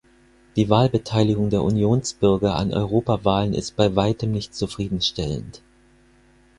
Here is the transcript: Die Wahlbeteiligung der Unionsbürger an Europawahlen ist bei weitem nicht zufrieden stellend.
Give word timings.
Die 0.55 0.67
Wahlbeteiligung 0.67 1.51
der 1.51 1.61
Unionsbürger 1.61 2.55
an 2.55 2.73
Europawahlen 2.73 3.53
ist 3.53 3.75
bei 3.75 3.95
weitem 3.95 4.31
nicht 4.31 4.55
zufrieden 4.55 4.99
stellend. 5.01 5.61